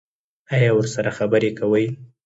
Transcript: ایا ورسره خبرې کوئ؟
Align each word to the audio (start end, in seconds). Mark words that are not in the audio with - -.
ایا 0.53 0.71
ورسره 0.75 1.11
خبرې 1.17 1.49
کوئ؟ 1.59 1.85